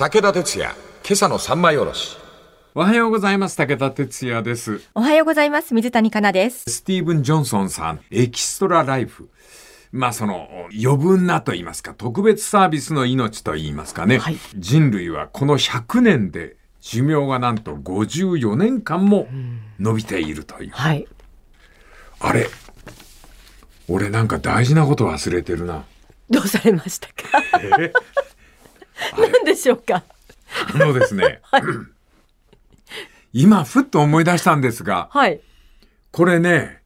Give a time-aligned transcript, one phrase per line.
[0.00, 0.74] 武田鉄矢、
[1.04, 2.16] 今朝の三枚おろし。
[2.74, 3.56] おはようございます。
[3.58, 4.80] 武田哲也です。
[4.94, 5.74] おはようございます。
[5.74, 6.64] 水谷香奈です。
[6.70, 9.28] スティーブン・ジョンソンさん、エキストラライフ。
[9.92, 14.16] まあその余分なと言いますか、特別サービスの命と言いますかね。
[14.16, 19.28] はい人類はこの100年で寿命がなんと54年間も
[19.78, 20.70] 伸びているという。
[20.70, 21.06] はい。
[22.20, 22.48] あれ
[23.86, 25.84] 俺なんか大事なこと忘れてるな。
[26.30, 27.14] どうされましたか？
[27.78, 27.92] え？
[29.18, 30.02] 何でしょうか？
[30.74, 31.40] あのですね、
[33.32, 35.40] 今ふっと思い出したんですが、はい。
[36.12, 36.82] これね、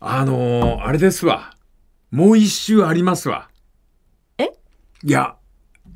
[0.00, 1.54] あのーあれですわ。
[2.10, 3.48] もう一周ありますわ。
[4.38, 4.50] え？
[5.02, 5.36] いや、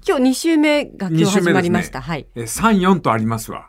[0.06, 1.52] 今日2週目が今二日始。
[1.52, 2.00] まりました。
[2.00, 2.26] はい。
[2.34, 2.42] え。
[2.42, 3.68] 3、4とありますわ。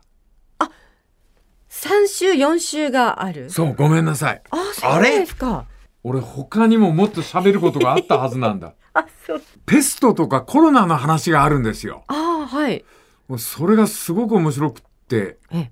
[1.69, 3.49] 3週、4週がある。
[3.49, 4.41] そう、ごめんなさい。
[4.49, 5.65] あ、そうですか。
[6.03, 8.75] 俺他にももっと喋ることがあったはずなんだ。
[8.95, 9.41] あ、そう。
[9.65, 12.03] ペストとかコロナの話があるんですよ。
[12.07, 12.83] あはい。
[13.27, 15.69] もうそれがすごく面白くって、え、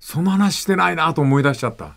[0.00, 1.96] その話してないなと思い出しちゃった。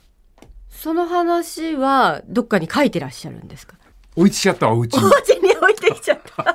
[0.70, 3.76] その話はどっかに書いてらっしゃるんですか？
[4.16, 5.04] 置いてきちゃったわ、うちに。
[5.04, 6.44] お家に置いてきちゃった。
[6.44, 6.54] わ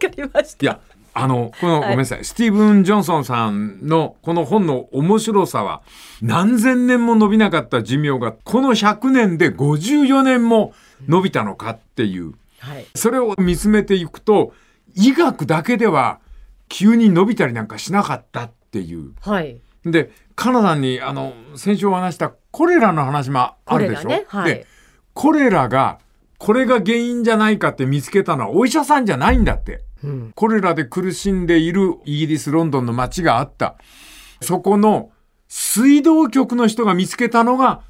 [0.00, 0.64] かりました。
[0.64, 0.80] いや、
[1.14, 2.24] あの、この、はいごめんなさい。
[2.24, 5.82] スティーブン・ジョンソンさんのこの本の面白さは、
[6.20, 10.72] 何千年も伸びなかった寿命が、この100年で54年も
[11.08, 12.34] 伸びたのかっていう。
[12.58, 12.86] はい。
[12.94, 14.54] それを見つめていくと、
[14.94, 16.20] 医学だけでは
[16.68, 19.12] 急に伸びたりなんかしなかったっていう。
[19.20, 19.58] はい。
[19.84, 24.08] で、カナダに、あの、先週お話したコレラの話もあるでしょ？
[24.08, 24.24] ね？
[24.28, 24.66] はいで、
[25.12, 25.98] コレラが、
[26.38, 29.84] これが原因じゃないかって見つけたのはお医者さんじゃないんだって。
[30.02, 30.32] うん。
[30.34, 33.76] コレラで苦しんでいるイギリス・ロンドンの町があった。
[34.40, 35.10] そこの
[35.48, 37.82] 水道局の人が見つけたのが、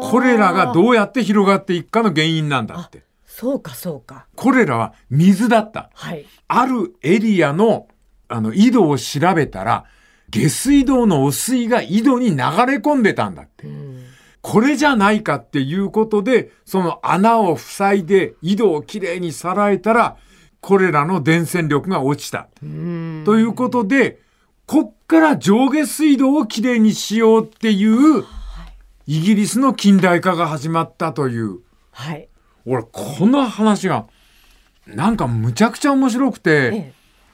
[0.00, 3.02] ココレラがどうやって広がっていくかの原因なんだって。
[3.26, 4.26] そうか、そうか。
[4.36, 5.90] コレラは水だった。
[5.94, 6.26] はい。
[6.48, 7.88] あるエリアの、
[8.28, 9.84] あの、井戸を調べたら、
[10.28, 12.42] 下水道の汚水が井戸に流れ
[12.76, 13.66] 込んでたんだって。
[13.66, 14.04] うん。
[14.42, 20.16] これじゃないかっていうことで、その穴を塞いで井戸をきれいにさらえたら、
[20.60, 22.48] コレラの伝染力が落ちた。
[22.62, 23.22] うん。
[23.24, 24.20] ということで、
[24.66, 28.24] こっから上下水道をきれいにしようっていう、
[29.10, 31.62] イギリスの近代化が始まったという。
[31.90, 32.28] はい。
[32.64, 34.06] 俺、この話が、
[34.86, 36.92] なんかむちゃくちゃ面白くて、ええ。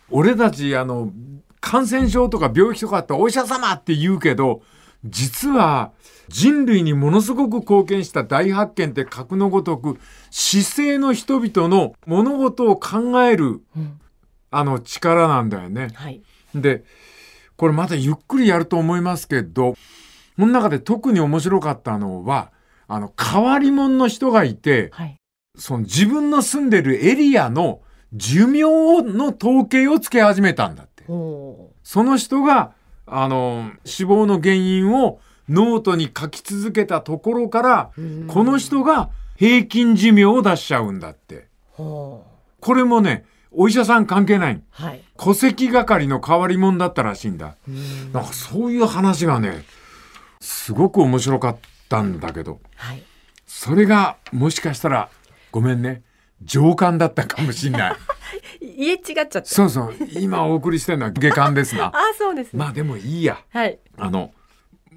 [0.09, 1.13] 俺たち、あの、
[1.61, 4.63] 感染症とか病気とかってお医者様って言うけど、
[5.05, 5.93] 実は
[6.29, 9.99] 人類にものすごく貢献した大発見って格のごとく、
[10.31, 14.01] 姿勢の人々の物事を考える、うん
[14.51, 15.89] あの力なんだよね。
[15.93, 16.23] はい。
[16.55, 16.85] で、
[17.57, 19.77] これまたゆっくりやると思いますけど、
[20.37, 22.53] この中で特に面白かったのは、
[22.89, 25.17] あの、変わり者の人がいて、はい。
[25.57, 27.81] その自分の住んでるエリアの
[28.13, 28.63] 寿命
[29.03, 31.05] の統計をつけ始めたんだって。
[31.09, 32.73] おその人が、
[33.07, 41.49] あの、死亡の原因をノートに書き続けたところから、ーこの人が平均寿命を出しちゃうんだって。
[41.77, 44.63] これもね、お医者さん関係ない。
[44.71, 45.03] はい。
[45.17, 47.57] 戸籍係の変わり者だったらしいんだ。
[47.67, 49.65] うんなんかそういう話がね、
[50.47, 51.57] すごく面白かっ
[51.89, 53.03] たんだけど、はい。
[53.47, 55.11] それがもしかしたら、
[55.51, 56.03] ごめんね、
[56.43, 57.97] 上官だったかもしんない。
[58.63, 59.45] 家違っちゃった。
[59.45, 61.87] そうそう、今お送りしてるのは下官ですな。
[61.95, 62.61] あ、そうですね。
[62.61, 63.43] まあでもいいや。
[63.51, 63.81] はい。
[63.99, 64.33] あの、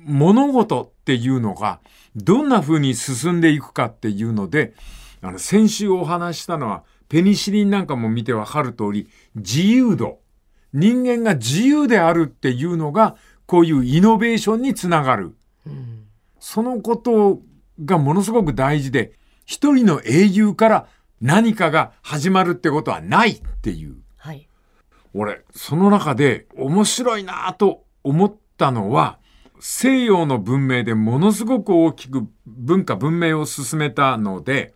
[0.06, 1.80] 物事っていうのが、
[2.16, 4.76] どんな風に進んでいくかっていうので、
[5.22, 10.20] あの、先週お話ししたのは、ペニシリンなんかも見てわかる通り、自由度。
[10.74, 13.16] 人間が自由であるっていうのが、
[13.48, 15.36] こういうイノベーションにつながる。
[15.70, 16.08] うん。
[16.40, 17.42] そのこと
[17.84, 19.14] がものすごく大事で、
[19.46, 20.88] 一人の英雄から
[21.22, 23.98] 何かが始まるってことはないっていう。
[24.18, 24.48] はい。
[25.14, 29.20] 俺、その中で面白いなぁと思ったのは、
[29.60, 34.74] 西洋の文明でものすごく大きく文化文明を進めたので、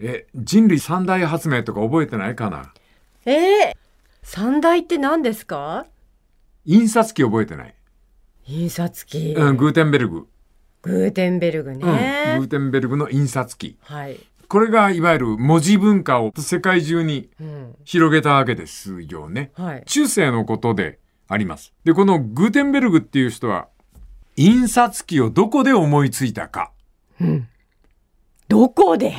[0.00, 2.72] え、人類三大発明とか覚えてないかな？
[3.24, 3.76] ええ
[4.22, 5.86] 三大って何ですか？
[6.64, 7.74] 印刷機覚えてない、
[8.48, 9.34] 印刷機。
[9.36, 10.26] うん、グーテンベルグ。
[10.82, 12.36] グーテンベルグうん、ね。
[12.38, 13.76] グーテンベルグの印刷機。
[13.82, 14.18] はい。
[14.48, 17.76] これがいわゆる文字文化を世界中にうん。
[17.84, 19.52] 広げたわけですよね。
[19.54, 19.82] はい。
[19.86, 20.98] 中世のことで
[21.28, 21.74] あります。
[21.84, 23.68] で、このグーテンベルグっていう人は、
[24.36, 26.72] 印刷機をどこで思いついたか。
[27.20, 27.48] うん。
[28.48, 29.14] どこで？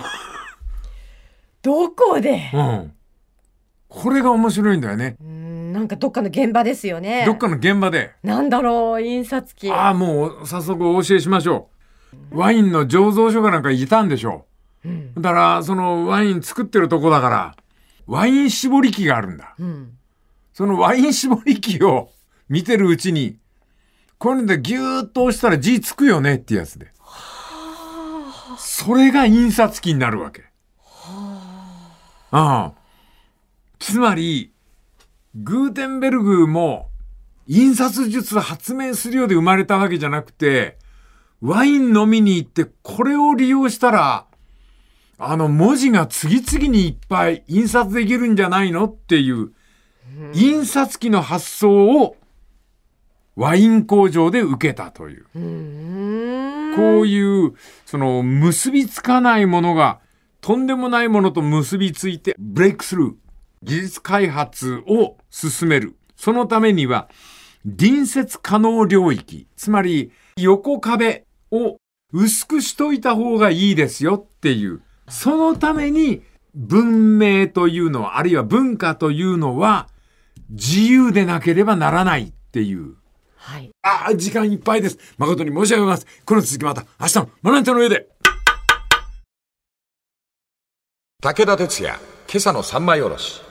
[1.61, 2.49] どこで？
[2.53, 2.93] うん。
[3.89, 5.17] これが面白いんだよね。
[5.19, 7.25] うん、なんかどっかの現場ですよね。
[7.25, 8.11] どっかの現場で。
[8.23, 9.71] なんだろう、印刷機。
[9.71, 11.69] ああ、もう早速お教えしましょ
[12.31, 12.37] う。
[12.37, 14.45] ワインの醸造所がなんかいたんでしょ
[14.85, 15.21] うんう。
[15.21, 17.55] だから、そのワイン作ってるとこだから、
[18.05, 19.55] ワイン絞り機があるんだ。
[19.59, 19.97] うん。
[20.53, 22.11] そのワイン絞り機を
[22.47, 23.37] 見てるうちに、
[24.19, 26.91] これでギューッと押したら字つくよねってやつで。
[28.57, 30.43] それが印刷機になるわけ。
[32.31, 32.78] ああ。
[33.79, 34.51] つまり、
[35.35, 36.89] グーテンベルグも
[37.47, 40.77] 印刷術を発明するようで生まれたわけじゃなくて、
[41.41, 44.25] ワイン飲みに行ってこれを利用したら、
[45.17, 49.51] あの文字が次々にいっぱい印刷できるんじゃないのっていう、
[50.33, 52.17] 印刷機の発想を
[53.35, 55.23] ワイン工場で受けたという。
[56.75, 57.53] こういう、
[57.85, 59.99] その結びつかないものが
[60.41, 63.13] とんでもないものと結びついてブレイクスルー、
[63.63, 65.95] 技術開発を進める。
[66.15, 67.09] そのためには
[67.63, 71.77] 隣接可能領域、つまり横壁を
[72.13, 74.81] 薄くしといた方がいいですよっていう。
[75.07, 76.21] そのために
[76.55, 79.87] 文明というのは、あるいは文化というのは
[80.49, 82.95] 自由でなければならないっていう。
[83.35, 83.69] はい。
[83.81, 84.97] ああ、時間いっぱいです。
[85.17, 86.05] 誠に申し上げます。
[86.25, 88.07] この続きまた明日の学び手の上で。
[91.21, 93.48] 武田鉄矢、今朝の三枚おろし。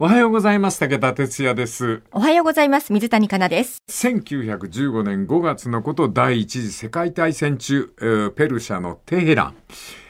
[0.00, 0.80] おはようございます。
[0.80, 2.02] 武田哲也です。
[2.10, 2.92] おはようございます。
[2.92, 3.78] 水谷香奈です。
[3.88, 9.54] 1915年5月のこと第一次世界大戦中、えーペルシャのテヘラン、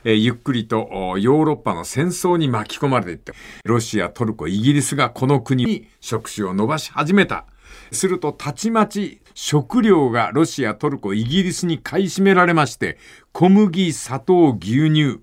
[0.04, 3.34] えーゆっくりとおヨーロッパの戦争に巻き込まれていって、
[3.66, 7.44] ロシア、トルコ、イギリスがこの国に触手を伸ばし始めた。
[7.92, 12.96] すると、たちまち食料がロシア、トルコ、イギリスに買い占められまして、
[13.32, 15.20] 小麦、砂糖、牛乳、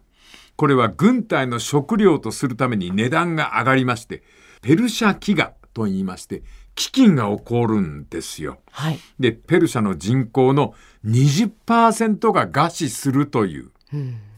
[0.55, 4.21] これは軍隊の食料とするために値段が上がりまして、
[4.61, 6.43] ペルシャ飢餓と言いまして、
[6.75, 8.59] 飢饉が起こるんですよ。
[8.71, 8.99] はい。
[9.19, 10.73] で、ペルシャの人口の
[11.05, 13.71] 20%が餓死するという、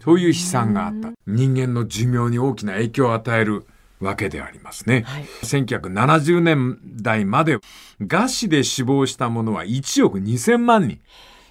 [0.03, 1.11] そういう悲惨があった。
[1.27, 3.65] 人間の寿命に大きな影響を与える
[3.99, 5.03] わけでありますね。
[5.05, 7.57] はい1970年代まで
[8.01, 10.99] 餓死で死亡した者は1億2000万人。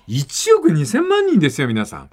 [0.08, 2.10] 1億2000万人ですよ、皆さん。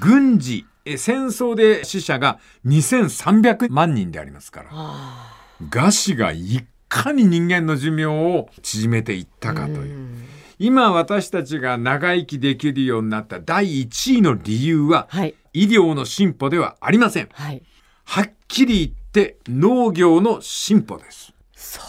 [0.00, 5.35] 軍事、え戦争で死者が2300万人でありますから。
[5.60, 10.16] あ餓死がいかに人間の寿命を縮めていったかという。
[10.58, 15.34] 今私たちが長生きできるようになった第一位の理由は、はい。
[15.52, 17.28] 医療の進歩ではありません。
[17.32, 17.62] はい。
[18.04, 21.32] はっきり言って農業の進歩です。
[21.54, 21.80] そ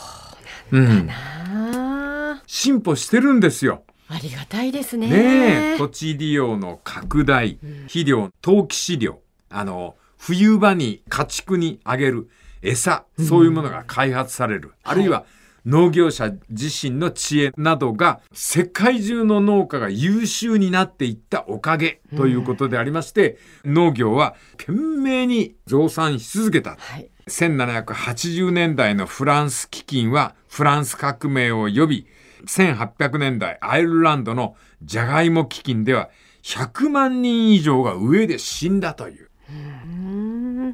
[0.72, 1.14] うなんだ。
[1.16, 3.84] あ進歩してるんですよ。
[4.10, 4.16] あ。
[4.16, 5.10] ありがたいですね。
[5.10, 5.78] ねえ。
[5.78, 12.30] 土地利用の拡大、肥料、陶器飼料、あの、冬場に家畜にあげる
[12.62, 14.74] 餌、そういうものが開発される。
[14.84, 15.26] あるいは
[15.66, 26.78] 農業者自身の知恵などが世界中の農家が優秀になっていったおかげということでありまして、農業は懸命に増産し続けた。
[26.78, 27.10] はい。
[27.28, 32.08] 1780年代のフランス飢饉はフランス革命を呼び、
[32.46, 36.10] 1800年代アイルランドのジャガイモ飢饉では
[36.44, 39.30] 100万人以上が上で死んだという。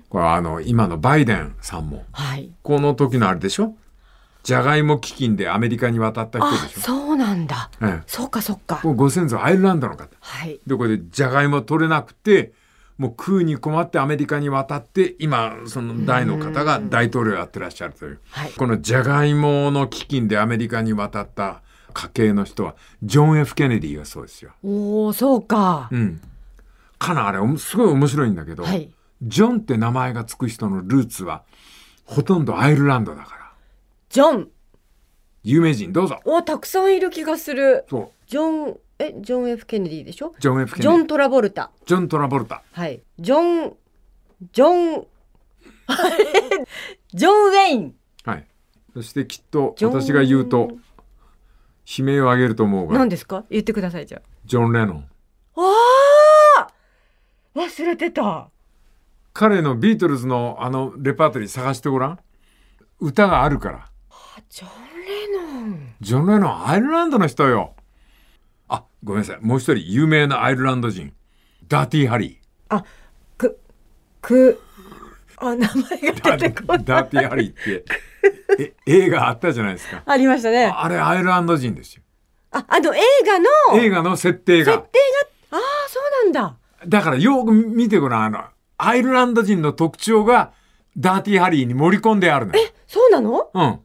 [0.10, 2.52] これはあの、今のバイデンさんも、はい。
[2.62, 3.76] この時のあれでしょ？
[4.44, 6.82] ジャガイモ飢饉でアメリカに渡った人あで、しょ？
[6.82, 7.70] そうなんだ。
[7.82, 8.82] ええそっかそっか。
[8.84, 10.10] ご先祖アイルランドの方。
[10.20, 10.60] はい。
[10.68, 12.52] で、これでジャガイモ取れなくて、
[12.98, 18.20] もう食うに困ってアメリカに渡って、今、その大の方が大統領やってらっしゃるという。
[18.32, 18.52] はい。
[18.52, 21.62] このジャガイモの飢饉でアメリカに渡った
[21.94, 24.52] 家系の人は、ジョン・ F・ ケネディがそうですよ。
[24.64, 25.88] おお、そうか。
[25.92, 26.22] うん。
[27.00, 28.90] かなあれ、すごい面白いんだけど、はい。
[29.24, 31.44] ジョンって名前がつく人のルーツは、
[32.06, 33.52] ほとんどアイルランドだから。
[34.10, 34.50] ジョン。
[35.44, 36.20] 有名人どうぞ。
[36.26, 37.86] おたくさんいる気がする。
[37.90, 38.12] そう。
[38.28, 40.34] ジョン、え、ジョン F ケネディでしょ？
[40.40, 40.92] ジョン・ F・ ケネディ。
[40.96, 41.72] ジョン・トラボルタ。
[41.86, 42.64] ジョン・トラボルタ。
[42.72, 43.02] はい。
[43.20, 43.74] ジョン、
[44.52, 45.08] ジョン、
[47.14, 47.96] ジョン・ウェイン。
[48.26, 48.48] はい。
[48.94, 50.78] そしてきっとジョン私が言うと、
[51.98, 53.44] 悲鳴を上げると思うが何、ですか？
[53.50, 55.10] 言ってください、じゃジョン・レノン。
[55.56, 55.62] あ。
[56.60, 56.68] あ
[57.56, 58.50] あ忘れてた。
[59.34, 62.20] 彼のビートルズのあのレパートリー探してごらん。
[63.00, 63.90] 歌があるから。
[64.50, 64.70] ジョン・
[65.06, 65.96] レノン。
[66.00, 67.76] ジョン・レノン、アイルランドの人よ。
[68.70, 69.40] あ、ごめんなさい。
[69.42, 71.14] もう一人、有名なアイルランド人。
[71.68, 72.84] ダーティー・ハリあ、
[73.38, 73.60] く、
[74.22, 74.62] く、
[75.38, 76.38] あ、名前がー。
[76.38, 76.84] 出てこない。
[76.86, 77.86] ダーティー・ハリーって、
[78.60, 80.04] え、映画あったじゃないですか。
[80.06, 80.68] ありましたね。
[80.68, 82.04] ああれ、アイルランド人ですよ。
[82.52, 83.40] あ、あの映画
[83.74, 84.74] の、映画の設定が。
[84.74, 85.00] 設定
[85.52, 86.56] が、ああ、そうなんだ。
[86.88, 88.24] だから、よく見てごらん。
[88.26, 88.44] あの、
[88.86, 90.52] アイルランド人の特徴が、
[90.98, 92.62] ダーティー・ハリーに盛り込んであるのよ。
[92.88, 93.50] そうなの？
[93.54, 93.80] うん。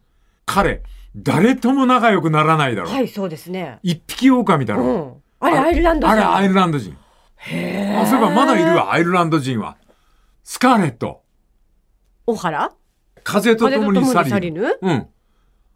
[0.45, 0.83] 彼、
[1.17, 2.93] 誰とも仲良くならないだろう。
[2.93, 3.79] はい、そうですね。
[3.83, 4.87] 一匹狼だろう。
[4.87, 5.15] うん。
[5.41, 6.13] あれ、アイルランド人？
[6.13, 6.97] あれ、アイルランド人。
[7.37, 9.77] へあ、そういえばまだいるわ、アイルランド人は。
[10.45, 11.23] スカーレット。
[12.27, 12.73] 小原？
[13.25, 15.07] 風と共に去り風と共に去りぬうん。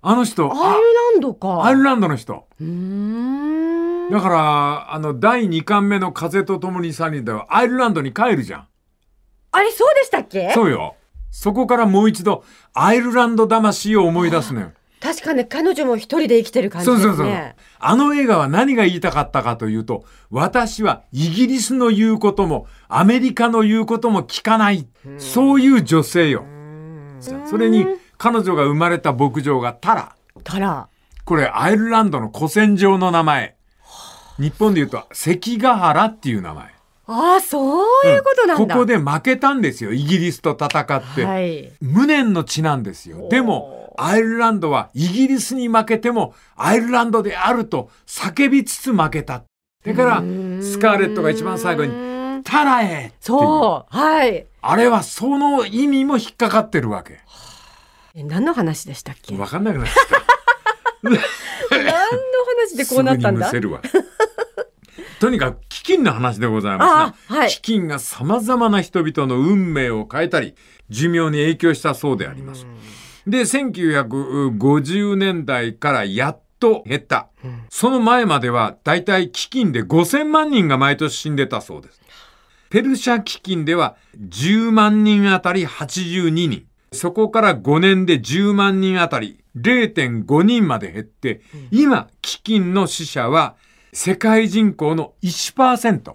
[0.05, 1.49] あの人、アイルランドか。
[1.49, 2.49] あアイルランドの人。
[2.61, 2.67] うー
[4.09, 4.11] ん。
[4.11, 8.69] だから、あの、第2巻目の風と共に去りでは、アイルランドに帰るじゃん。
[9.53, 10.51] あれ、そうでしたっけ？
[10.53, 10.97] そうよ。
[11.31, 12.45] そこからもう一度、
[12.75, 14.73] アイルランド魂を思い出すのよ。
[15.01, 17.05] 確かね、彼女も一人で生きてる感じですね。
[17.05, 17.55] そうそうそう。
[17.81, 24.87] あの映画は何が言いたかったかというと、私はイギリスの言うことも、アメリカの言うことも聞かない。
[25.19, 26.45] そういう女性よ。
[27.47, 30.15] それに、彼女が生まれた牧場がタラ。
[30.45, 30.89] たら、
[31.25, 33.57] これ、アイルランドの古戦場の名前。
[34.39, 36.73] 日本で言うと、関ヶ原っていう名前。
[37.07, 38.75] ああ、そういうことなんだ。
[38.75, 39.93] ここで負けたんですよ。
[39.93, 41.25] イギリスと戦って。
[41.25, 41.73] はい。
[41.81, 43.29] 無念の地なんですよ。
[43.29, 49.43] でも、アイルランドはイギリスに負けても、アイルランドであると叫びつつ負けた。
[49.85, 50.17] だから、
[50.63, 51.93] スカーレットが一番最後に、
[52.39, 52.45] に。
[52.45, 53.97] タラへそう。
[53.97, 54.47] はい。
[54.61, 57.21] あれはその意味も引っかかってるわけ。
[58.15, 59.37] え何の話でしたっけ？
[59.37, 60.23] わかんなくなってきた。
[61.03, 63.51] 何の話でこうなったんだ？
[63.51, 64.05] すぐにむせるわ。
[65.23, 67.03] とにかく飢饉の話でございますな。
[67.05, 70.57] あはい飢饉が様々な人々の運命を変えたり、
[70.91, 72.67] 寿命に影響したそうであります。
[73.25, 77.29] で、1950年代からやっと減った。
[77.71, 82.01] その前まではだいたい飢饉で5000万人が毎年死んでたそうです。
[82.69, 86.67] ペルシャ飢饉では10万人あたり82人。
[86.91, 93.55] そこから5年で10万人あたり0.5人まで減って、今、飢饉の死者は
[93.93, 96.15] 世界人口の1%。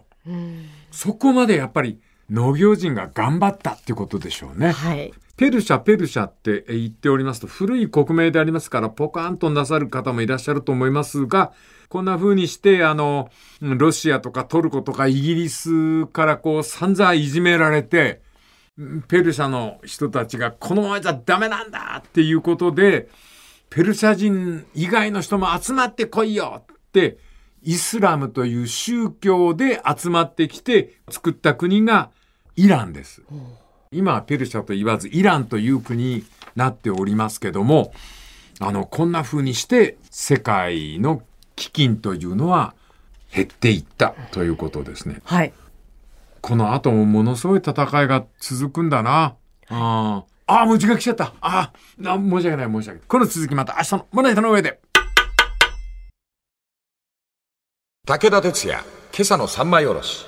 [0.92, 4.72] そこまでやっぱり農業人が頑張ったってことでしょうね。
[4.72, 5.14] はい。
[5.38, 11.54] ペルシャ、ペルシャって言っておりますと、古い国名でありますから、ポカーンとなさる方もいらっしゃると思いますが、
[11.90, 13.30] こんな風にして、あの、
[13.62, 18.22] ロシアとかトルコとかイギリスからこう散々いじめられて、
[19.08, 23.08] ペルシャの人たちがこのままじゃダメなんだっていうことで、
[23.70, 27.20] ペルシャ人以外の人も集まってこいよって、
[27.64, 32.10] イスラムという宗教で集まってきて作った国が
[32.56, 33.22] イランです。
[33.92, 37.94] 今はペルシャと言わずイランという国になっておりますけども、
[38.60, 41.22] あの、こんな風にして世界の
[41.56, 42.74] 飢饉というのは
[43.34, 45.22] 減っていったということですね。
[45.24, 45.54] はい。
[46.42, 49.36] この後もものすごい戦いが続くんだな。
[49.70, 51.34] ああ、ああ、もう時間来ちゃった。
[51.42, 53.08] ああ、な申し訳ない、申し訳ない。
[53.08, 54.80] この続きまた明日の胸板の上で。
[58.08, 60.26] 武田鉄矢、今朝の三枚おろし。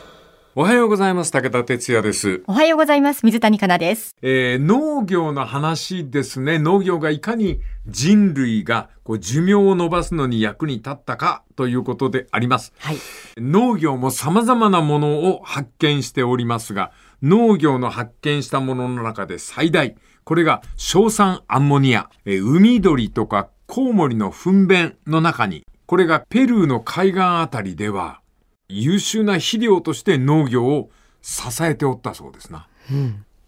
[0.54, 1.32] おはようございます。
[1.32, 2.44] 武田哲也です。
[2.46, 3.26] おはようございます。
[3.26, 4.18] 水谷香奈です。
[4.22, 6.60] えー農業の話ですね。
[6.60, 12.74] 農業がいかに人類がこう寿命を伸ばすのに役に立ったかということであります。
[12.80, 12.98] はい。
[13.38, 19.96] 農業も様々なものを発見しておりますが、農業の発見したものの中で最大、
[20.26, 28.22] これが硝酸アンモニア、えー海鳥とかコウモリの糞便の中に、これがペルーの海岸あたりでは、
[28.68, 30.92] 優秀な肥料として農業を
[31.24, 32.68] 支えておったそうですな。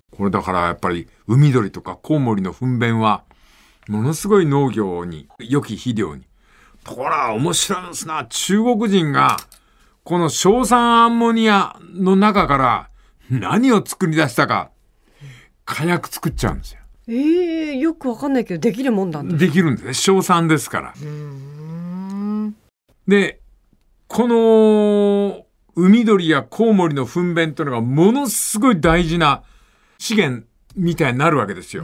[0.10, 3.25] これだからやっぱり海鳥とかコウモリの糞便は、
[3.88, 6.24] ものすごい農業に、良き肥料に。
[6.83, 8.25] ところが面白いんですな。
[8.27, 9.38] 中国人が、
[10.03, 12.89] この硝酸アンモニアの中から
[13.29, 14.71] 何を作り出したか、
[15.63, 16.81] 火薬作っちゃうんですよ。
[17.07, 19.38] ええよくわかんないけど、できるもんなんだ。
[19.38, 19.93] できるんですね。
[19.93, 20.93] 硝酸ですから。
[23.12, 23.41] で、
[24.08, 29.44] この海鳥やコウモリの糞便というのがものすごい大事な
[29.98, 31.84] 資源みたいになるわけですよ。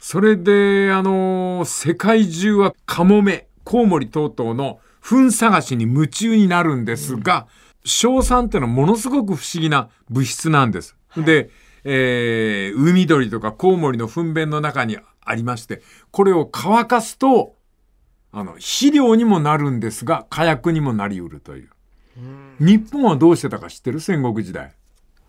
[0.00, 7.46] それで、あの、世界中はカモメ、コウモリ等々の糞探しに夢中になるんですが、
[7.84, 10.96] 硝酸っていうのはものすごく不思議な物質なんです。
[11.14, 11.50] で、
[11.84, 17.57] えー海鳥とかコウモリの糞便の中にありまして、これを乾かすと、
[18.30, 21.70] あの、肥料にもなるんですが、火薬にもなり得るという。
[22.58, 24.00] 日本はどうしてたか知ってる？
[24.00, 24.72] 戦国時代。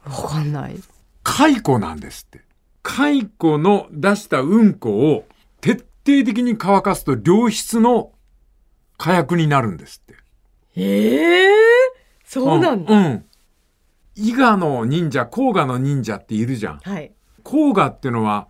[0.05, 0.75] わかんない。
[1.23, 2.41] 蚕なんですって。
[2.83, 5.25] 蚕の出したうんこを
[5.61, 5.85] 徹底
[6.25, 8.11] 的に乾かすと良質の
[8.97, 10.15] 火薬になるんですって。
[10.75, 11.49] ええ
[12.25, 12.93] そうなんだ。
[12.93, 13.05] うん。
[13.05, 13.25] うん
[14.21, 16.79] 伊賀の忍者、甲賀の忍者っているじゃん。
[16.79, 17.13] はい。
[17.43, 18.49] 甲賀ってのは、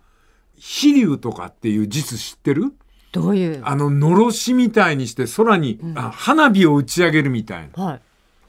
[0.56, 2.74] 飛竜とかっていう術知ってる？
[3.12, 3.60] どういう？
[3.64, 7.84] あの、のろしみたいにして空に、あ花火を打ち上げるみたいな。
[7.84, 8.00] はい。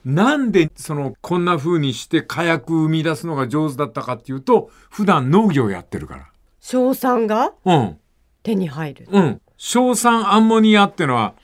[0.05, 7.53] なんで、その、こんな風にして火薬生み出すのが上手だったかっていうと、普段農業やってるか硝酸が？
[7.65, 7.75] ら。
[7.77, 7.97] うん。
[8.43, 9.07] 手に入る。
[9.11, 9.41] うん。
[9.57, 11.35] 硝酸アンモニアってのは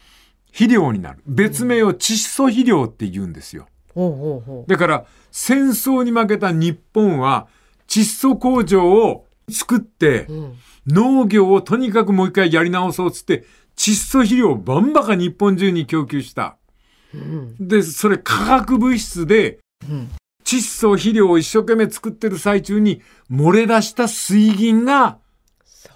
[0.47, 1.19] 肥料になる。
[1.27, 3.67] 別名を窒素肥料って言うんですよ。
[3.93, 7.47] ほうほうほだから、戦争に負けた日本は
[7.87, 10.55] 窒素工場を作って、うん
[10.87, 16.57] 農業をとにかくもう一回やり直そうっつって、窒素肥料をバンバカ日本中に供給した。
[17.13, 17.55] うん。
[17.59, 20.09] で、それ化学物質で、うん。
[20.43, 25.17] 窒素肥料を一生懸命作ってる最中に漏れ出した水銀が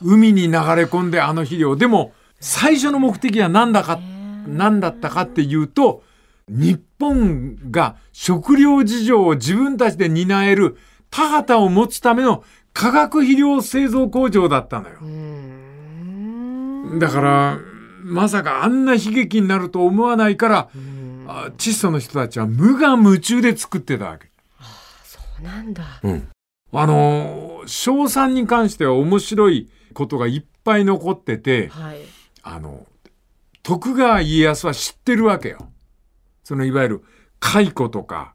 [0.01, 1.77] 海に流れ込んであの肥料。
[1.77, 3.97] でも最初の目的は何だか、
[4.45, 6.03] 何だったかっていうと、
[6.49, 10.77] 日本が食料事情を自分たちで担える
[11.09, 14.97] 田畑を持つための化学肥料製造工場だったのよ。
[15.01, 17.59] うんだから、
[18.03, 20.69] まさかあんな悲劇になると思わないから、
[21.27, 24.29] あ窒素の人たちは無我夢中で作ってたわけ。
[25.03, 25.83] そうなんだ。
[26.73, 31.97] あのー、賞賛に関しては面白いことがいっぱい残ってて、はい。
[32.43, 32.87] あの、
[33.61, 35.69] 徳川家康は知ってるわけよ。
[36.43, 37.03] そのいわゆる
[37.39, 38.33] 蚕とか、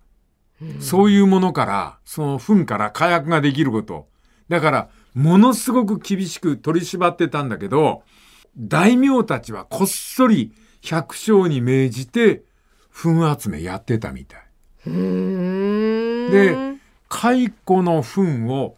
[0.81, 4.09] そういうものから、その糞から火薬ができること。
[4.49, 8.03] だから、ものすごく厳しく取り締まってたんだけど、
[8.59, 12.45] 大名たちはこっそり百姓に命じて、
[12.91, 14.41] 糞集めやってたみたい。
[14.87, 16.77] で、
[17.09, 18.77] 蚕の糞を、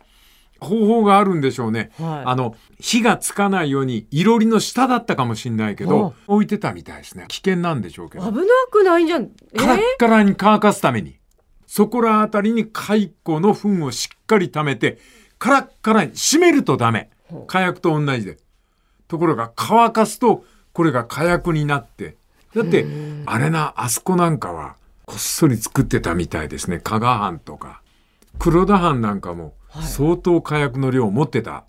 [0.60, 1.92] 方法があるんでしょうね。
[1.98, 7.26] はいあの、火がつかないように、いろりの下だったかもしれないけど、置いてたみたいですね。
[7.28, 8.24] 危険なんでしょうけど。
[8.24, 9.30] 危なくないんじゃん。
[9.52, 9.56] え？
[9.56, 11.20] カラッカラに乾かすために、
[11.66, 14.98] そこらあたりに蚕の糞をしっかり溜めて、
[15.38, 17.10] カラッカラに締めるとダメ。
[17.46, 18.38] 火薬と同じで。
[19.06, 22.16] ところが乾かすと、これが火薬になって。
[22.54, 22.86] だって、
[23.26, 24.76] あれな、あそこなんかは、
[25.06, 26.80] こっそり作ってたみたいですね。
[26.80, 27.82] 加賀藩とか。
[28.38, 31.64] 黒田藩なんかも、相当火薬の量を持ってた。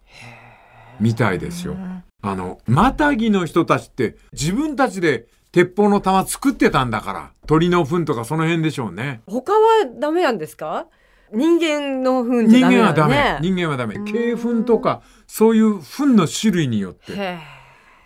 [0.99, 1.75] みたいですよ。
[2.21, 7.31] あの、マタギの人たちって自分たちで鉄砲の弾作ってたんだから。
[7.47, 9.21] 鳥の糞とかその辺でしょうね。
[9.25, 9.59] 他は
[9.99, 10.87] ダメなんですか？
[11.33, 13.37] 人間の糞じ人ゃダメ間はダメ。
[13.41, 13.95] 人間はダメ。
[13.97, 17.13] 鶏糞とか、そういう糞の種類によって。
[17.13, 17.39] へ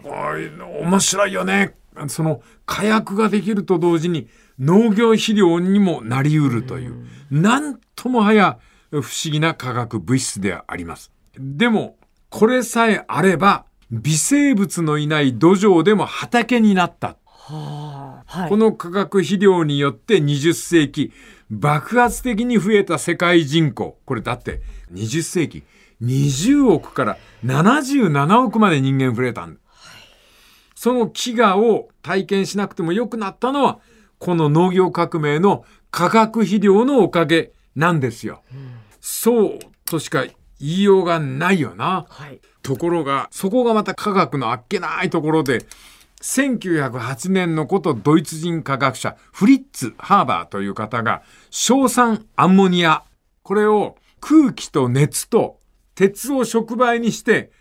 [0.03, 0.49] おい
[0.83, 1.75] 面白いよね。
[2.07, 4.27] その火薬ができると同時に
[4.59, 8.59] 農業肥料にもなりうるという、なんともはや
[8.89, 11.12] 不思議な化学物質であります。
[11.38, 11.97] でも、
[12.29, 17.17] これさえあれば、微生物のいない土壌でも畑になった。
[17.25, 18.49] はあはい。
[18.49, 21.12] この化学肥料によって20世紀、
[21.49, 23.97] 爆発的に増えた世界人口。
[24.05, 24.62] これだって
[24.93, 25.63] 20世紀、
[26.01, 29.59] 20億から77億まで人間増えたんだ。
[30.75, 33.79] その飢餓を体験しなくても良くなったのは、
[34.19, 38.41] この農業革命の化学肥料のおかげなんですよ。
[38.99, 42.05] そうとしか言いようがないよな。
[42.09, 42.39] はい。
[42.62, 45.65] ところが、そこがまた科学のあっけないところで、
[46.23, 53.03] 1908年のことドイツ人科学者フリッツ・ハーバーという方が、硝酸アンモニア、
[53.43, 55.59] これを空気と熱と
[55.95, 57.51] 鉄を触媒にして、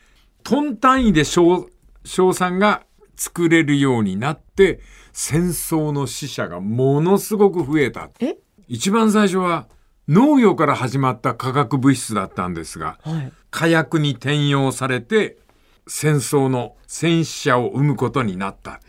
[0.44, 1.66] トン単位で硝
[2.04, 2.84] 硝酸が
[3.16, 4.80] 作れるようになって、
[5.12, 8.10] 戦争の死者がものすごく増えた。
[8.20, 8.36] え？
[8.68, 9.66] 一番最初は
[10.08, 13.32] 農業から始まった化学物質だったんですが、はい。
[13.50, 15.36] 火薬に転用されて
[15.86, 18.80] 戦争の戦死者を生むことになった、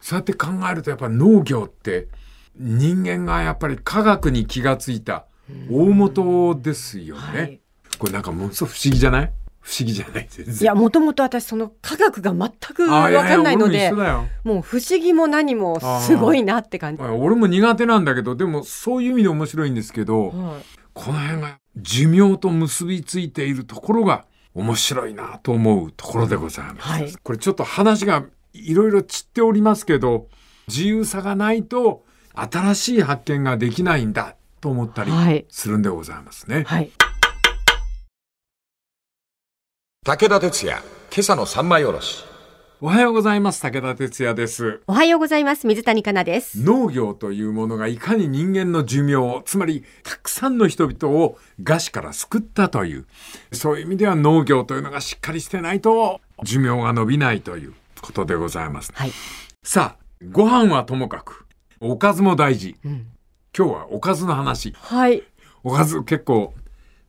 [0.00, 2.08] そうやって考えるとやっぱり農業って
[2.56, 5.26] 人間がやっぱり科学に気がついた
[5.70, 7.60] 大元ですよね、はい。
[7.98, 9.32] これなんかものすごく不思議じゃない？
[9.60, 10.28] 不思議じゃない
[10.60, 14.12] いや、もともと私、その科学が全くわあいやかんないので俺
[14.44, 17.02] もう不思議も何もすごいなって感じ。
[17.02, 20.62] あ俺も苦手なんだけどでもそういう意味で面白いんですけど、はい。
[20.92, 26.88] この辺が寿命と結びついているところが面白いなと思うところでございます。
[26.88, 30.28] はいこれちょっと話がいろいろ散っておりますけど、
[30.68, 36.64] 自由さがないと新しい発見ができないんだと思ったりはいするんでございますね。
[36.66, 36.90] はい。
[40.04, 42.24] 武田鉄矢、今朝の三枚おろし。
[42.84, 43.62] おはようございます。
[43.62, 44.82] 武田哲也です。
[44.86, 45.66] おはようございます。
[45.66, 46.60] 水谷香奈です。
[46.60, 53.06] 農業というものがいかに人間の寿命を、つまりたくさんの人々を餓死から救ったという、
[53.52, 58.92] そういう意味では農業というのがしっかりしてないと寿命が伸びないということでございます。
[58.94, 59.12] はい。
[59.62, 61.46] さあ、ご飯はともかく、
[61.80, 62.76] おかずも大事。
[62.84, 63.06] うん
[63.56, 64.74] 今日はおかずの話。
[64.76, 65.22] はい。
[65.62, 66.52] おかず結構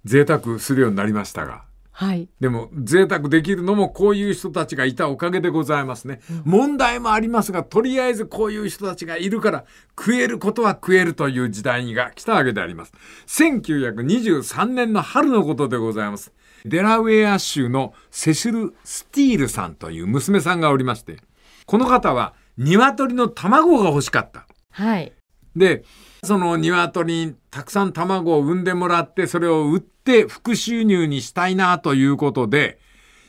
[0.06, 1.66] 贅沢するようになりましたが。
[1.98, 2.28] はい。
[2.42, 6.20] でも贅沢できるのもこういう人たちがいたおかげでございますね。
[6.44, 9.64] 問題もありますが、とりあえずこういう人たちがいるから
[9.98, 12.92] 食えることは食えるという時代が来たわけであります。
[13.28, 16.34] 1923年の春のことでございます。
[16.66, 21.20] デラウェア州のセシル・スティールさんという娘さんがおりまして、
[21.66, 24.46] この方は鶏の卵が欲しかった。
[24.72, 25.14] はい。
[25.56, 25.86] で、
[26.26, 32.78] その鶏にたくさん卵を産んでもらって、それを売っって副収入にしたいなということで、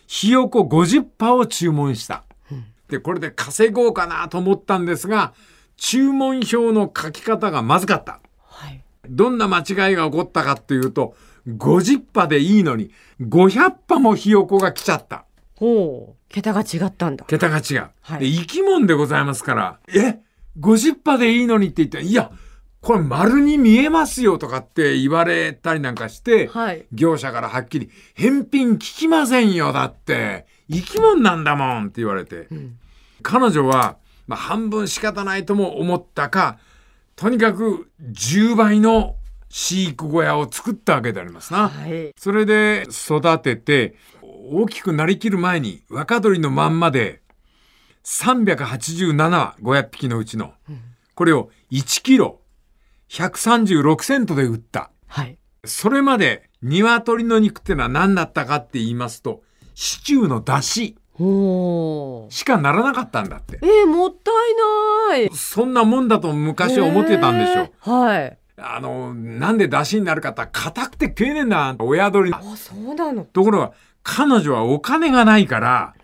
[0.07, 2.25] ひよこ50羽を注文した。
[2.89, 5.33] で、これで稼ごうかなと思ったんですが、
[5.79, 8.21] 注文表の書き方がまずかった。
[8.43, 8.83] はい。
[9.09, 11.17] どんな間違いが起こったかっていうと、
[11.49, 12.91] 50羽でいいのに、
[13.23, 15.25] 500羽もひよこが来ちゃった。
[15.57, 16.17] ほう。
[16.29, 17.25] 桁が違ったんだ。
[17.25, 17.91] 桁が違う。
[18.03, 20.21] はいで、生き物でございますから、え
[20.61, 22.31] ?50 羽でいいのにって言って、いや、
[22.87, 26.87] これ丸に見えますよとかって言われたりなんかして、はい。
[26.92, 30.46] 業者からはっきり、返品聞きませんよ、だって。
[30.70, 32.42] 生き物なんだもんって言われて。
[32.55, 32.79] ん
[33.22, 33.96] 彼女は、
[34.29, 36.59] まあ、半分仕方ないとも思ったか、
[37.16, 39.16] とにかく10倍の
[39.49, 41.68] 飼育小屋を作ったわけでありますな。
[41.68, 42.12] はい。
[42.16, 47.20] それで育てて、大きくなりきる前に若鳥のまんまで、
[48.05, 50.53] 387羽、500匹のうちの、
[51.16, 52.38] これを1キロ、
[53.11, 54.90] 136セントで売った。
[55.07, 55.38] はい。
[55.64, 59.42] それまで鶏の肉ってのは何だったかって言いますと、
[59.75, 60.97] シチューの出汁。
[62.31, 63.59] しかならなかったんだって。
[63.62, 64.31] えー、もった
[65.16, 65.31] いない。
[65.35, 67.64] そんなもんだと昔は思ってたんでしょう。
[67.64, 68.38] えーはい。
[68.59, 72.33] あの、なんで出汁になるかって硬くて食えねえんだ、親鳥。
[72.33, 73.25] あ、そうなの。
[73.25, 75.95] ところが、彼女はお金がないから、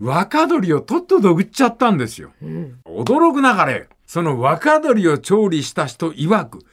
[0.00, 2.32] 若鳥をとっとと売っちゃったんですよ。
[2.42, 2.78] うん。
[2.84, 6.64] 驚くなかれ、その若鳥を調理した人曰く、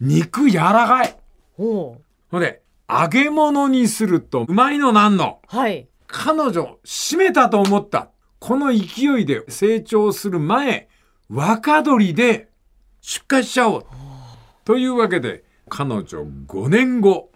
[0.00, 1.16] 肉柔らかい。
[1.56, 5.40] ほほんで、揚げ物にするとうまいのなんの？
[5.52, 5.56] う。
[5.56, 5.88] はい。
[6.06, 8.10] 彼女、閉めたと思った。
[8.38, 10.88] この勢いで成長する前、
[11.28, 12.48] 若鳥で
[13.00, 13.86] 出荷しちゃおう。
[14.64, 17.32] というわけで、彼女5年後、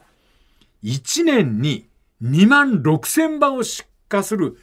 [0.84, 1.88] 1年に
[2.22, 4.56] 2万6千羽を出荷する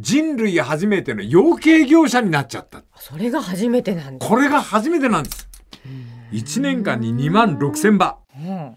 [0.00, 2.82] 人類初めての養鶏業者になっちゃった。
[2.96, 4.26] それが初めてなんだ。
[4.26, 5.48] これが初めてなんです。
[6.32, 8.18] 1年間に2万6千羽。
[8.36, 8.76] うん。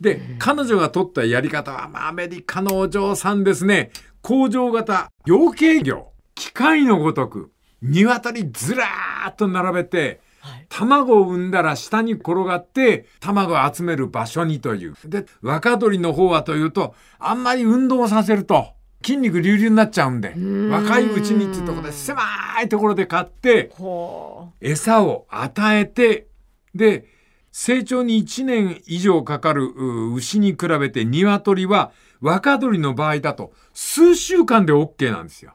[0.00, 3.90] で、彼女が取ったやり方は、まあ、アメリカのお嬢さんですね。
[4.20, 10.66] 工場型、養鶏業、機械のごとく、鶏ずらーっと並べて、はい。
[10.68, 14.94] 卵を産んだら下に転がって、卵を集める場所にという。
[15.06, 22.22] で、若鳥の方はというと、あんまり運動させると、筋肉隆々になっちゃうんで、ん若いうちにっていうところで、狭
[22.62, 26.28] いところで買って、ほ餌を与えて、
[26.74, 27.06] で、
[27.50, 35.52] 成長に1年以上かかるう牛に比べて鶏は若鳥の場合だと数週間で OK なんですよ。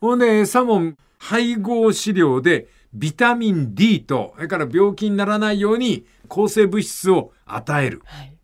[0.00, 8.06] ほんで餌も配合飼料でビタミン D と、それから病気にならないように抗生物質を与えるう。。
[8.06, 8.34] はい。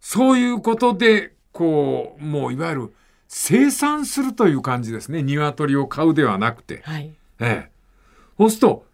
[0.00, 2.94] そういうことで、こう、もういわゆる
[3.28, 5.22] 生産するという感じですね。
[5.22, 6.82] 鶏を買うではなくて。
[6.84, 7.14] はい。
[7.40, 7.70] ええ。
[8.38, 8.86] そうすると、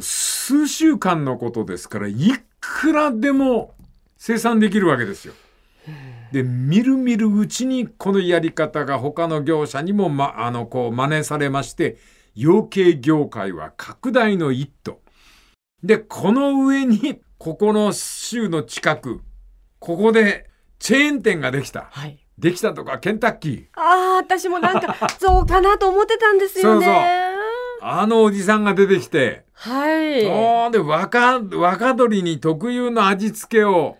[0.00, 2.14] 数週間のことですから、い
[2.60, 3.74] くらでも
[4.16, 5.34] 生産できるわけですよ。
[6.32, 11.96] で、みるみるうちにこのやり方が他の業者にも、ま、あの、こう、真似されまして、
[12.34, 15.00] 養鶏業界は拡大の一途。
[15.82, 19.22] で、この上に、ここの州の近く、
[19.78, 21.88] ここでチェーン店ができた。
[21.90, 22.18] はい。
[22.40, 23.64] できたとか、ケンタッキー。
[23.74, 26.86] ああ、私もなんか、 そうかなと思ってたんですよね。
[26.86, 27.02] そうそう
[27.82, 30.22] あのおじさんが出てきて、はい。
[30.22, 33.96] そうで若若鳥に特有の味付けを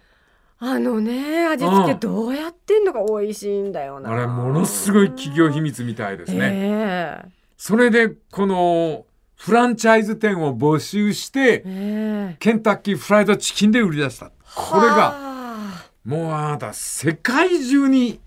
[0.58, 4.12] あのね、味付けうんどうやってんのが美味しいんだよな。
[4.12, 6.50] あれものすごい企業秘密みたいですね。
[6.52, 7.24] え
[7.56, 11.64] それでこのフランチャイズ店を募集してええ
[12.32, 14.30] えケンタッキーフライドチキンで売り出した。
[14.54, 18.20] これがはもうあなた世界中に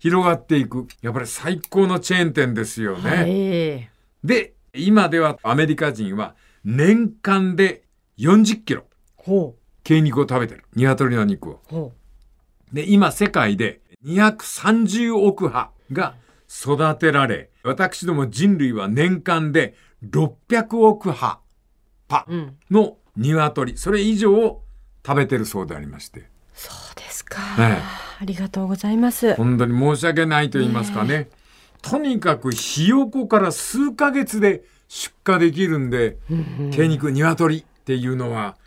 [0.00, 3.10] 広がっていくやっぱり最高のチェーン店ですよあね。
[3.10, 3.90] はい。
[4.24, 6.34] で今ではアメリカ人は
[6.64, 7.84] 年間で
[8.18, 8.84] 40キロ
[9.16, 11.92] ほ鶏肉を食べてる鶏の肉を。
[12.72, 16.14] で、今世界で230億羽が
[16.48, 19.74] 育てられ、私ども人類は年間で
[20.08, 21.40] 600億羽
[22.08, 22.34] パう。
[22.34, 22.56] うん。
[22.70, 24.62] の鶏、それ以上を
[25.04, 27.40] 食べてるそうでありまして、そうですか。
[27.58, 29.34] ええありがとうございます。
[29.36, 31.30] 本当に申し訳ないと言いますかね。
[31.80, 38.58] とにかくひよこから数ヶ月で出荷できるんで、鶏肉、鶏っていうのは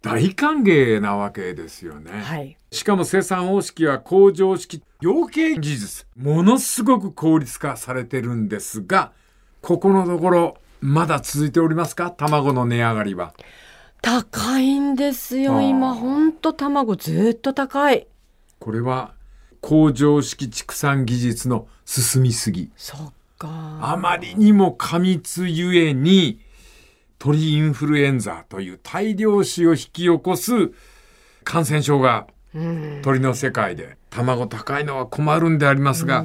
[0.00, 2.12] 大歓迎なわけですよね。
[2.12, 2.56] はい。
[2.72, 9.12] しかも生産方式は工場式養鶏技術ものすごく効率化されてるんですが
[9.60, 12.10] ここのところまだ続いておりますか？
[12.10, 13.34] 卵の値上がりは
[14.00, 15.60] 高いんですよ。
[15.60, 18.06] 今ほんと卵ずっと高い。
[18.64, 19.12] これは
[19.60, 23.50] 工場式畜産技術の進みすぎそっか。
[23.82, 26.40] あまりにも過密ゆえに
[27.18, 30.72] 鳥インフルエンザという大量死を引き起こす
[31.44, 32.26] 感染症が
[33.02, 33.98] 鳥の世界で。
[34.08, 36.24] 卵高いのは困るんでありますが、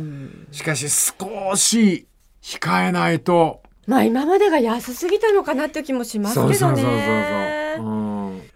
[0.51, 2.07] しかし少し
[2.41, 6.55] 控えないと、まあ今までが安すぎたのかなって気もしますけどね。
[6.55, 7.85] そうそうそうそう。
[7.85, 8.08] うん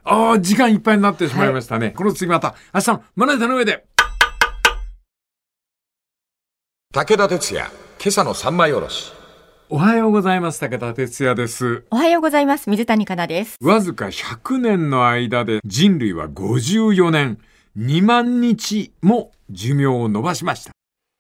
[0.05, 1.91] ああ、時間いっぱいになってしまいましたね。
[1.91, 3.85] この次また、明日のまな板の上で。
[6.93, 9.13] 武田鉄矢、今朝の三枚おろし。
[9.69, 10.59] おはようございます。
[10.59, 11.85] 武田哲也です。
[11.89, 12.69] おはようございます。
[12.69, 13.57] 水谷香奈です。
[13.61, 17.39] わずか100年の間で人類は54年、
[17.77, 20.71] 2万日も寿命を伸ばしました。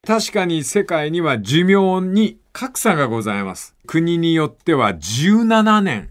[0.05, 3.75] 確かに世界には寿命に格差がございます。
[3.87, 6.09] 国によっては17年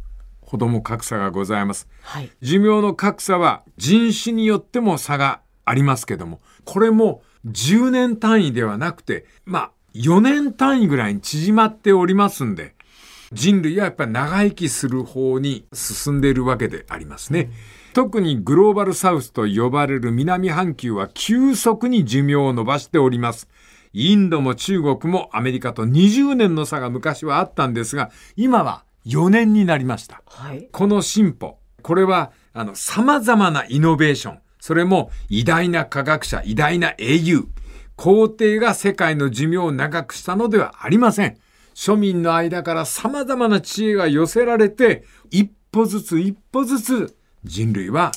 [0.53, 1.89] ほども格差がございます。
[2.03, 2.31] はい。
[2.43, 12.75] 寿命の格差は人種によっても差がありますけども、これも10年単位ではなくて、まあ4年単位ぐらいに縮まっておりますんで、
[13.33, 17.51] 人類はやっぱり長生きする方に進んでいるわけでありますね。
[17.95, 23.49] 特にグローバルサウスと呼ばれる南半球は急速に寿命を伸ばしております。
[23.95, 30.23] インドも中国もアメリカと20年の差が昔はあったんですが、今は4年になりました。
[30.27, 30.69] はい。
[30.71, 37.45] この進歩、これは、あの、様々なイノベーション、それも偉大な科学者、偉大な英雄、
[37.97, 41.37] 皇帝が世界の寿命を長くしたのではありません。
[41.75, 48.13] 庶民の間から様々な知恵が寄せられて、一歩ずつ一歩ずつ人類は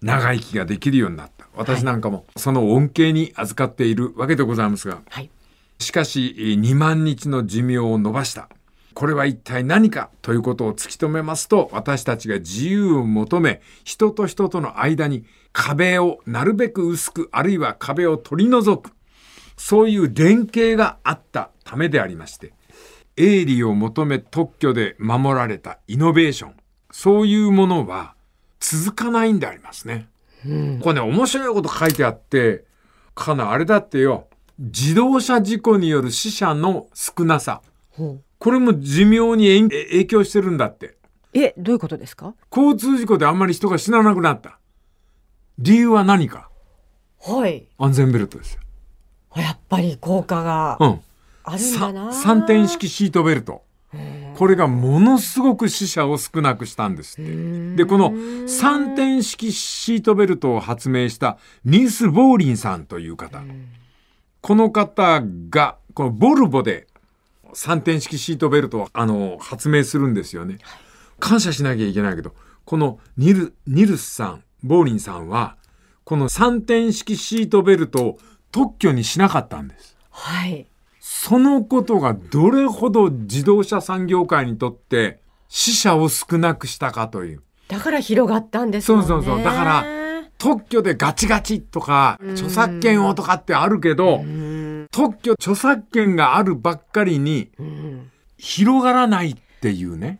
[0.00, 1.46] 長生きができるようになった。
[1.54, 5.30] 私なんかもその恩恵に預かっているわけでございますが、はい。
[5.78, 8.48] しかし、2万日の寿命を伸ばした。
[8.94, 18.92] これは一体何かということを突き止めますと、私たちが自由を求め、人と人との間に壁をなるべく薄く、あるいは壁を取り除く。
[19.56, 22.52] そういう連携があったためでありまして、
[23.16, 26.54] 営利を求め特許で守られたイノベーション。
[26.90, 28.14] そういうものは
[28.58, 30.08] 続かないんでありますね。
[30.82, 32.64] これね、面白いこと書いてあって、
[33.14, 37.60] かな、あれだってよ、自動車事故による死者の少なさ。
[37.90, 38.22] ほう。
[38.40, 40.96] これも寿命に影影響してるんだって。
[41.34, 42.34] え、どういうことですか？
[42.50, 44.58] 交通事故であんまり人が死ななくなった。
[45.58, 46.48] 理由は何か？
[47.20, 47.68] はい。
[47.78, 48.60] 安全ベルトですよ。
[49.36, 51.00] やっぱり効果がうん。
[51.44, 52.12] あるんだな。
[52.12, 53.62] さ三点式シートベルト。
[54.36, 57.74] これがものすごく死者を少なくしたんですって。
[57.76, 58.14] で、この
[58.48, 63.42] 三点式シートベルトを発明したニース・ボーリンさんという方。
[64.40, 66.86] この方が、このボルボで
[67.54, 70.58] 三点式シートベルトをあの発明するんですよね。
[71.18, 72.34] 感謝しなきゃいけないけど、
[72.64, 75.56] このニル、ニルスさん、ボーリンさんは、
[76.04, 78.18] この三点式シートベルトを
[78.52, 79.96] 特許にしなかったんです。
[80.10, 80.66] はい。
[81.00, 87.42] そのことがどれほど自動車産業界にとって死者を少なくしたかという。
[87.68, 89.02] だから広がったんですね。
[89.02, 89.84] そうそうそうだから
[90.38, 94.24] 特許でガチガチとか著作権をとかってあるけど、
[94.90, 97.50] 特許著作権があるばっかりに
[98.36, 100.18] 広がらないっていうね。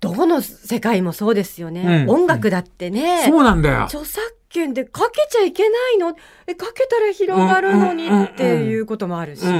[0.00, 2.06] どこの世界もそうですよね。
[2.08, 3.24] うん音楽だってね。
[3.24, 3.84] そうなんだよ。
[3.84, 6.16] 著作権でかけちゃいけないの？
[6.46, 9.46] えかけたら広がるのにうんうんうんうんっていうこともあるし。
[9.46, 9.56] うんう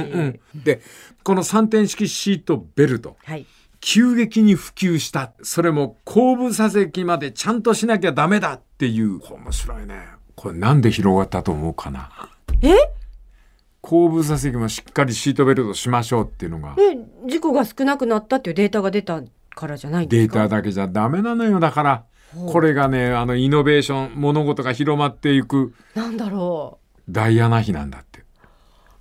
[0.57, 0.81] ん、で、
[1.23, 3.15] この三点式シートベルト。
[3.23, 3.45] はい。
[3.79, 5.33] 急激に普及した。
[5.43, 9.19] それも後部座席までちゃんとしなきゃダメだっていう。
[9.21, 10.07] 面白いね。
[10.35, 12.09] これなんで広がったと思うかな。
[12.61, 12.75] え？
[13.83, 16.73] 後部座席もしっかりシートベルトしましょうっていうのが。
[16.79, 16.97] え
[17.29, 19.21] 事故が少なくなったっていうデータが出た
[19.53, 21.59] からじゃないんでデータだけじゃダメなのよ。
[21.59, 22.05] だから、
[22.47, 27.11] これがね、あの、イノベーション、物事が広まっていくなんだろう。
[27.11, 28.23] ダイアナ妃なんだって。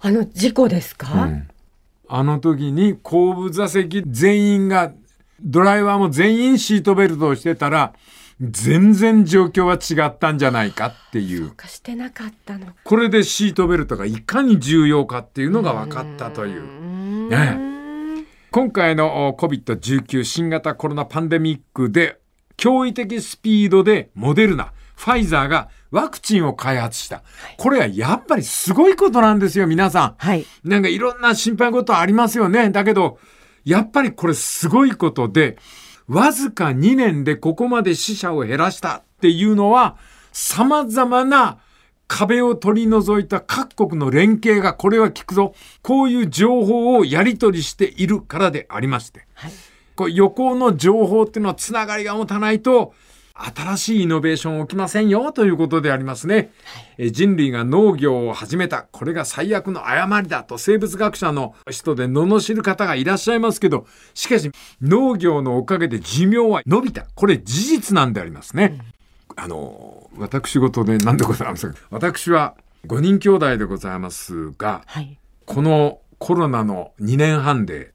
[0.00, 1.48] あの事故ですか、うん
[2.14, 4.92] あの時に後部座席全員が、
[5.40, 7.94] ドライバーも全員シートベルトをしてたら、
[8.40, 11.50] 全然状況は違ったんじゃないかっていう。
[11.50, 12.66] かしてなかったの。
[12.84, 17.28] これでシートベルトがいかに重要かっていうのが分かったという。
[17.28, 17.72] ね
[18.50, 22.20] 今回のお COVID-19 新型コロナパンデミックで
[22.58, 27.22] 驚異的スピードでモデルナ、ファイザーがワクチンを開発した。
[27.56, 30.14] これはやっぱりすごいことなんですよ、皆さん。
[30.18, 30.44] はい。
[30.64, 32.70] なんかいろんな心配事ありますよね。
[32.70, 33.18] だけど、
[33.64, 35.56] やっぱりこれすごいことで、
[36.12, 39.96] わずか2年でここまで死者を減らしたっていうのは、
[40.30, 41.58] 様々な
[42.06, 45.54] 壁を取り除いた各国の連携がこれは効くぞ。
[45.80, 49.26] こういう情報をやり取りしているからでありまして。
[49.32, 49.52] はい。
[49.96, 52.92] こう横の情報っていうのはつながりが持たないと、
[53.34, 56.52] 新しいイノベーション起きませんよということでありますね。
[56.98, 58.82] え人類が農業を始めた。
[58.90, 67.06] これが最悪の誤りだと生物学者の人で罵る方がいらっしゃいますけど、しかし農業のおかげで寿命は伸びた。
[67.14, 68.78] これ事実なんでありますね。
[69.36, 71.78] あの、私事で何でございますか。
[71.90, 72.54] 私は
[72.86, 75.18] 5人兄弟でございますが、はい。
[75.46, 77.92] このコロナの2年半で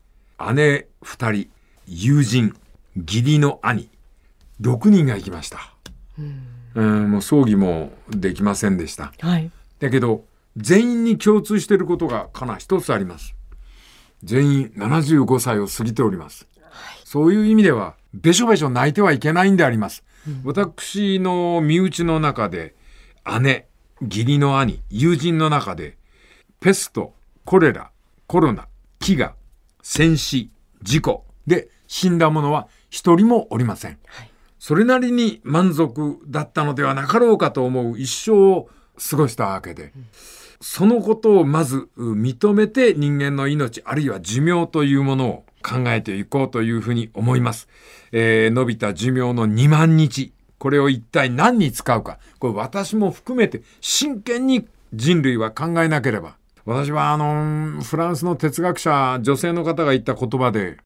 [0.54, 1.50] 姉2人、
[1.88, 2.56] 友人、
[2.96, 3.90] 義理の兄、
[4.62, 5.74] 6人が行きました。
[6.76, 9.14] うん、もう葬儀もできませんでした。
[9.20, 9.52] はい。
[9.80, 13.36] だけど、全員に共通していることがかな一つあります。
[14.24, 16.48] 全員75歳を過ぎております。
[17.04, 20.04] そういう意味では、べしょべしょ泣いてはいけないんであります。
[20.44, 22.76] 私の身内の中で、
[23.42, 23.68] 姉、
[24.02, 25.98] 義理の兄、友人の中で、
[26.60, 27.14] ペスト、
[27.46, 27.92] コレラ、
[28.26, 28.68] コロナ、
[29.00, 29.32] 飢餓、
[29.82, 33.98] 戦死、事故で死んだ者は一人もおりません。
[34.60, 38.70] それなりに満足だったのではなかろうかと思う一生を
[39.10, 39.94] 過ごしたわけで、
[40.62, 47.68] そのことをまずう認めて人間の命あるいは寿命というものを考えていこうというふうに思います。
[48.12, 50.34] えー伸びた寿命の2万日。
[50.58, 52.18] これを一体何に使うか。
[52.40, 56.38] これ私も含めて真剣に人類は考えなければ。
[56.66, 60.78] 私はあの、フランスの哲学者、女性の方が言った言葉で、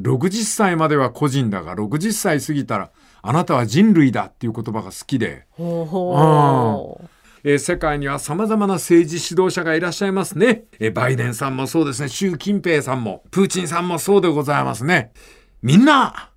[0.00, 2.90] 60歳までは個人だが、60歳過ぎたら、
[3.28, 7.08] あなたは人類だっていう言葉が好きで、ほうほう。
[7.42, 10.64] えー世界には様々な政治指導者がいらっしゃいますね。
[10.78, 12.08] えーバイデンさんもそうですね。
[12.08, 15.12] 習近平さんも、プーチンさんもそうでございますね。
[15.60, 16.30] みんな、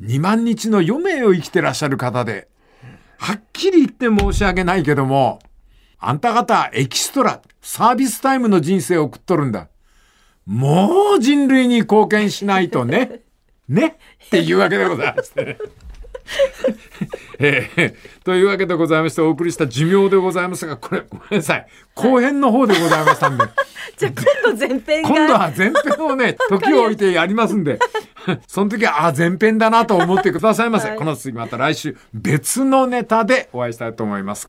[0.00, 2.46] 2万日の余命を生きてらっしゃる方で、
[3.18, 5.40] はっきり言って申し訳ないけども、
[5.98, 9.68] あんた方エキストラ、サービスタイムの人生を送っとるんだ。
[10.46, 13.22] もう人類に貢献しないとね。
[13.68, 15.58] ねっていうわけでございましてね。
[17.38, 21.66] えーというわけでございましてお送りした寿命でございますが、これごめんなさい。
[21.94, 23.44] 後編の方でございましたんで、
[23.96, 24.12] じゃあ
[24.44, 25.08] 今度前編が。
[25.08, 27.78] 今度は前編をね、 時を置いてやりますんで、
[28.46, 30.90] その時は、あ、前編だなと思ってくださいませ。
[30.90, 34.46] はいこの次また来週別のネタでお会いしたいと思います。